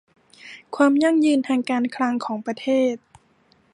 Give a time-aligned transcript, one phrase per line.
[0.75, 2.95] ความยั่งยืนทางการคลังของประเทศ